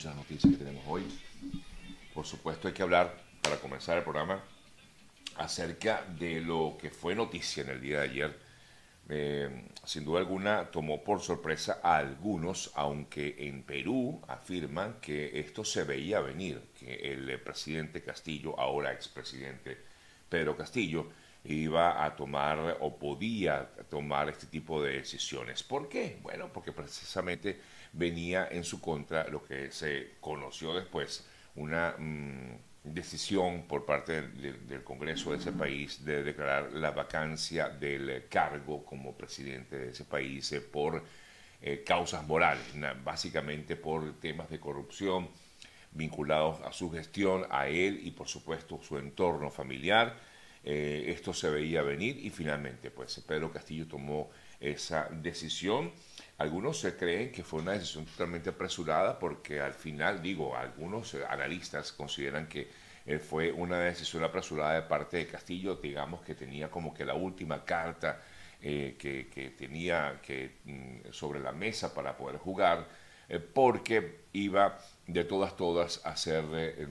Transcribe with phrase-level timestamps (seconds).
[0.00, 1.02] muchas noticias que tenemos hoy.
[2.14, 4.42] Por supuesto hay que hablar, para comenzar el programa,
[5.36, 8.38] acerca de lo que fue noticia en el día de ayer.
[9.10, 15.66] Eh, sin duda alguna tomó por sorpresa a algunos, aunque en Perú afirman que esto
[15.66, 19.76] se veía venir, que el presidente Castillo, ahora expresidente
[20.30, 21.10] Pedro Castillo,
[21.44, 25.62] iba a tomar o podía tomar este tipo de decisiones.
[25.62, 26.18] ¿Por qué?
[26.22, 27.60] Bueno, porque precisamente
[27.92, 34.82] venía en su contra lo que se conoció después, una mm, decisión por parte del,
[34.84, 40.50] Congreso de ese país de declarar la vacancia del cargo como presidente de ese país
[40.52, 41.04] eh, por
[41.62, 42.64] eh, causas morales,
[43.04, 45.28] básicamente por temas de corrupción
[45.92, 50.16] vinculados a su gestión, a él y por supuesto su entorno familiar.
[50.62, 54.30] Eh, esto se veía venir y finalmente pues Pedro Castillo tomó
[54.60, 55.90] esa decisión
[56.40, 61.92] algunos se creen que fue una decisión totalmente apresurada porque al final, digo, algunos analistas
[61.92, 62.66] consideran que
[63.04, 67.12] eh, fue una decisión apresurada de parte de Castillo, digamos que tenía como que la
[67.12, 68.22] última carta
[68.62, 72.88] eh, que, tenía que, mm, sobre la mesa para poder jugar,
[73.28, 76.44] eh, porque iba de todas, todas a ser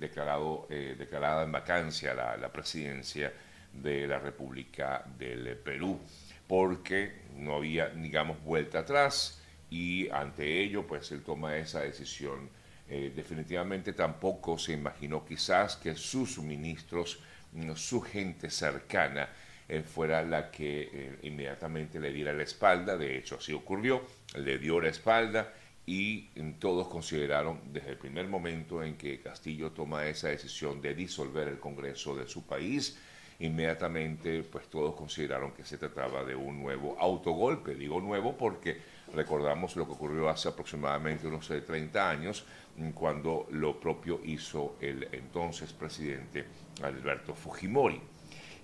[0.00, 3.32] declarado, declarada en vacancia la presidencia
[3.72, 6.00] de la República del Perú
[6.46, 12.48] porque no había, digamos, vuelta atrás y ante ello, pues él toma esa decisión.
[12.88, 17.18] Eh, definitivamente tampoco se imaginó quizás que sus ministros,
[17.52, 19.28] mm, su gente cercana,
[19.68, 22.96] eh, fuera la que eh, inmediatamente le diera la espalda.
[22.96, 24.02] De hecho, así ocurrió,
[24.36, 25.52] le dio la espalda
[25.84, 30.94] y mm, todos consideraron desde el primer momento en que Castillo toma esa decisión de
[30.94, 32.98] disolver el Congreso de su país,
[33.40, 37.74] inmediatamente pues todos consideraron que se trataba de un nuevo autogolpe.
[37.74, 38.80] Digo nuevo porque
[39.14, 42.44] recordamos lo que ocurrió hace aproximadamente unos 30 eh, años,
[42.76, 46.44] mm, cuando lo propio hizo el entonces presidente
[46.82, 48.00] Alberto Fujimori.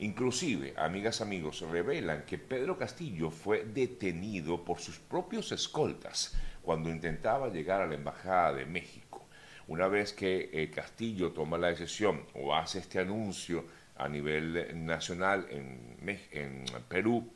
[0.01, 7.51] Inclusive, amigas, amigos, revelan que Pedro Castillo fue detenido por sus propios escoltas cuando intentaba
[7.51, 9.25] llegar a la Embajada de México.
[9.69, 13.65] Una vez que eh, Castillo toma la decisión o hace este anuncio
[13.97, 17.33] a nivel nacional en, Perú,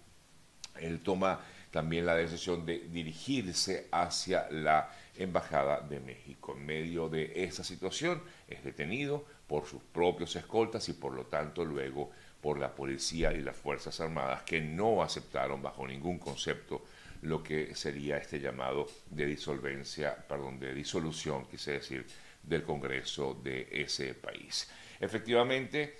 [0.80, 1.40] él toma
[1.70, 6.54] también la decisión de dirigirse hacia la Embajada de México.
[6.56, 11.64] En medio de esa situación es detenido por sus propios escoltas y por lo tanto
[11.64, 12.10] luego
[12.42, 16.84] por la policía y las Fuerzas Armadas que no aceptaron bajo ningún concepto
[17.22, 22.06] lo que sería este llamado de disolvencia, perdón, de disolución, quise decir,
[22.42, 24.70] del Congreso de ese país.
[25.00, 25.96] Efectivamente,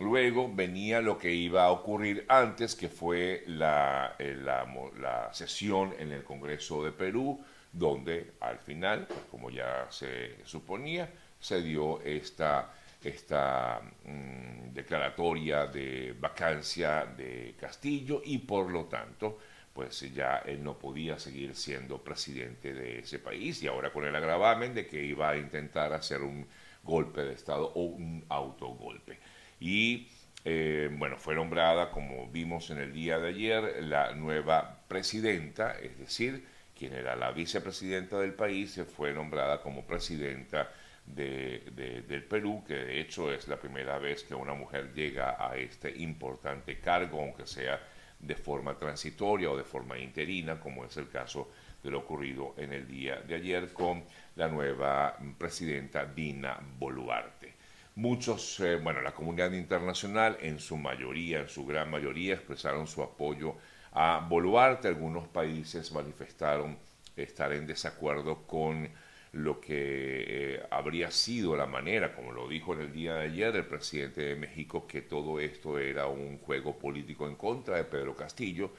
[0.00, 6.10] Luego venía lo que iba a ocurrir antes, que fue la, eh, la, sesión en
[6.12, 7.38] el Congreso de Perú,
[7.70, 12.72] donde al final, pues, como ya se suponía, se dio esta,
[13.04, 19.38] esta mm, declaratoria de vacancia de Castillo y por lo tanto,
[19.74, 23.62] pues ya él no podía seguir siendo presidente de ese país.
[23.62, 26.46] Y ahora con el agravamen de que iba a intentar hacer un
[26.82, 29.18] golpe de Estado o un autogolpe
[29.60, 30.08] y
[30.44, 35.98] eh, bueno, fue nombrada, como vimos en el día de ayer, la nueva presidenta, es
[35.98, 40.72] decir, quien era la vicepresidenta del país, se fue nombrada como presidenta
[41.04, 45.90] del Perú, que de hecho es la primera vez que una mujer llega a este
[45.98, 47.80] importante cargo, aunque sea
[48.18, 51.50] de forma transitoria o de forma interina, como es el caso
[51.82, 54.04] de lo ocurrido en el día de ayer con
[54.36, 57.59] la nueva presidenta Dina Boluarte.
[57.94, 63.02] Muchos, eh, bueno, la comunidad internacional en su mayoría, en su gran mayoría, expresaron su
[63.02, 63.56] apoyo
[63.92, 64.88] a Boluarte.
[64.88, 66.78] Algunos países manifestaron
[67.16, 68.88] estar en desacuerdo con
[69.32, 73.54] lo que eh, habría sido la manera, como lo dijo en el día de ayer
[73.56, 78.16] el presidente de México, que todo esto era un juego político en contra de Pedro
[78.16, 78.72] Castillo,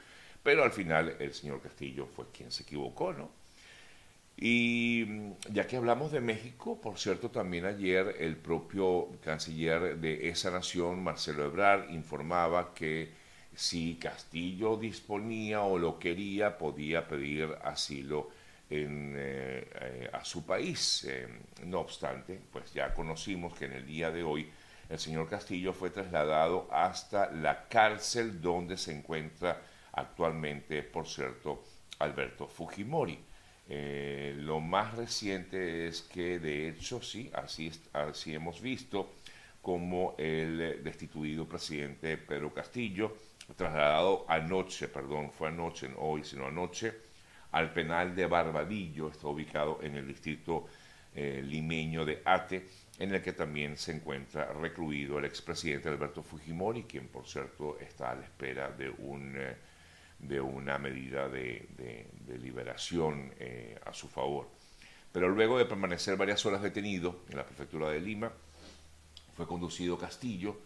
[0.44, 3.41] pero al final el señor Castillo fue quien se equivocó, ¿no?
[4.42, 10.30] Y mm, ya que hablamos de México, por cierto, también ayer el propio canciller de
[10.30, 13.12] esa nación, Marcelo Ebrard, informaba que
[13.56, 18.32] si Castillo disponía o lo quería, podía pedir asilo
[18.70, 21.06] en, eh, eh, a su país.
[21.08, 21.28] Eh,
[21.66, 24.50] no obstante, pues ya conocimos que en el día de hoy
[24.90, 29.62] el señor Castillo fue trasladado hasta la cárcel donde se encuentra
[29.94, 31.64] actualmente, por cierto,
[32.00, 33.31] Alberto Fujimori.
[33.74, 39.14] Eh, lo más reciente es que, de hecho, sí, así, así hemos visto
[39.62, 43.16] como el destituido presidente Pedro Castillo,
[43.56, 46.94] trasladado anoche, perdón, fue anoche, no hoy, sino anoche,
[47.54, 50.68] al penal de Barbadillo, está ubicado en el distrito
[51.16, 52.68] limeño de Ate,
[53.00, 58.12] en el que también se encuentra recluido el expresidente Alberto Fujimori, quien por cierto está
[58.12, 59.38] a la espera de, un,
[60.22, 61.68] de una medida de,
[62.40, 63.34] liberación
[63.86, 64.48] a su favor.
[65.12, 68.32] Pero luego de permanecer varias horas detenido en la prefectura de Lima,
[69.36, 70.58] fue conducido Castillo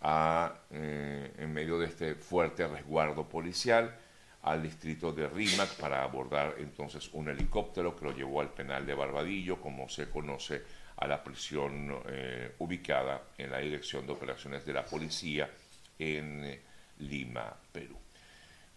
[0.00, 3.96] a, eh, en medio de este fuerte resguardo policial
[4.42, 8.94] al distrito de Rímac para abordar entonces un helicóptero que lo llevó al penal de
[8.94, 10.62] Barbadillo, como se conoce
[10.96, 15.50] a la prisión eh, ubicada en la Dirección de Operaciones de la Policía
[15.98, 16.60] en eh,
[16.98, 18.05] Lima, Perú.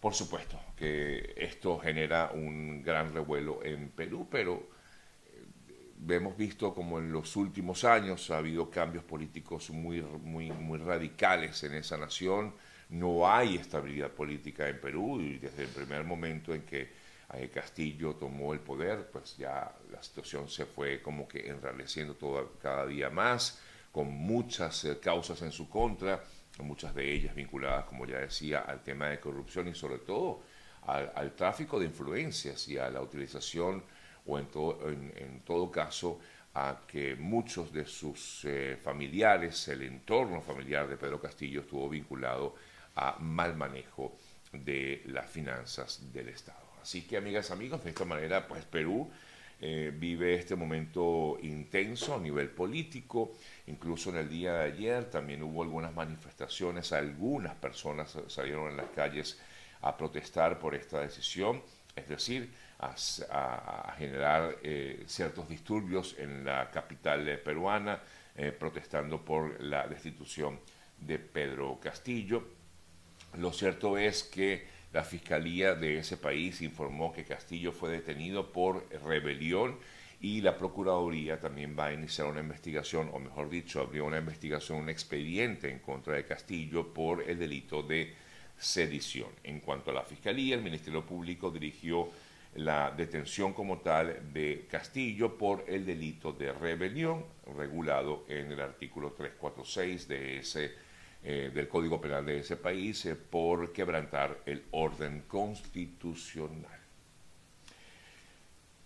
[0.00, 4.66] Por supuesto que esto genera un gran revuelo en Perú, pero
[6.08, 11.62] hemos visto como en los últimos años ha habido cambios políticos muy, muy, muy radicales
[11.64, 12.54] en esa nación.
[12.88, 16.90] No hay estabilidad política en Perú y desde el primer momento en que
[17.34, 22.54] eh, Castillo tomó el poder, pues ya la situación se fue como que enrareciendo todo,
[22.60, 23.60] cada día más,
[23.92, 26.24] con muchas eh, causas en su contra,
[26.62, 30.42] muchas de ellas vinculadas, como ya decía, al tema de corrupción y sobre todo
[30.82, 33.82] al, tráfico de influencias y a la utilización
[34.26, 36.20] o en todo, en, todo caso
[36.54, 42.54] a que muchos de sus eh, familiares, el entorno familiar de Pedro Castillo estuvo vinculado
[42.96, 44.16] a mal manejo
[44.52, 46.58] de las finanzas del Estado.
[46.82, 49.10] Así que, amigas, amigos, de esta manera, pues Perú
[49.60, 53.32] eh, vive este momento intenso a nivel político.
[53.66, 58.88] Incluso en el día de ayer también hubo algunas manifestaciones, algunas personas salieron en las
[58.90, 59.38] calles
[59.82, 61.62] a protestar por esta decisión.
[61.94, 68.00] Es decir, a, generar eh, ciertos disturbios en la capital peruana,
[68.36, 70.58] eh, protestando por la destitución
[70.98, 72.42] de Pedro Castillo.
[73.34, 78.86] Lo cierto es que la Fiscalía de ese país informó que Castillo fue detenido por
[79.04, 79.78] rebelión
[80.20, 84.78] y la Procuraduría también va a iniciar una investigación, o mejor dicho, abrió una investigación,
[84.78, 88.12] un expediente en contra de Castillo por el delito de
[88.58, 89.30] sedición.
[89.44, 92.08] En cuanto a la Fiscalía, el Ministerio Público dirigió
[92.56, 97.24] la detención como tal de Castillo por el delito de rebelión
[97.56, 100.72] regulado en el artículo 346 de ese,
[101.22, 106.80] eh, del Código Penal de ese país eh, por quebrantar el orden constitucional.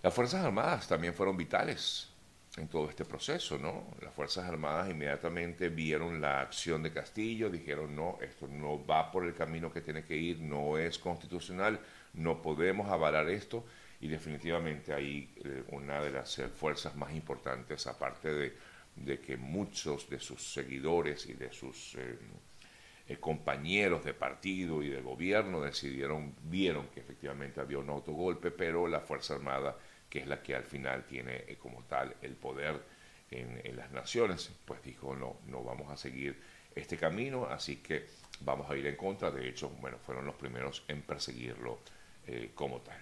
[0.02, 2.08] Las Fuerzas Armadas también fueron vitales
[2.56, 3.86] en todo este proceso, ¿no?
[4.02, 9.25] Las Fuerzas Armadas inmediatamente vieron la acción de Castillo, dijeron, no, esto no va por
[9.25, 11.78] el camino que tiene que ir, no es constitucional,
[12.14, 13.64] no podemos avalar esto
[14.00, 18.74] y definitivamente ahí eh, una de las fuerzas más importantes, aparte de,
[19.23, 25.61] que muchos de sus seguidores y de sus eh, compañeros de partido y de gobierno
[25.61, 29.76] decidieron, vieron que efectivamente había un autogolpe, pero la Fuerza Armada,
[30.08, 32.81] que es la que al final tiene como tal el poder
[33.31, 36.37] en, en las naciones, pues dijo, no, no vamos a seguir
[36.75, 38.06] este camino, así que
[38.40, 39.31] vamos a ir en contra.
[39.31, 41.79] De hecho, bueno, fueron los primeros en perseguirlo
[42.26, 43.00] eh, como tal.